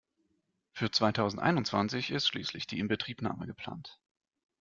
Für 0.71 0.89
zweitausendeinundzwanzig 0.89 2.09
ist 2.09 2.27
schließlich 2.27 2.65
die 2.65 2.79
Inbetriebnahme 2.79 3.45
geplant. 3.45 3.99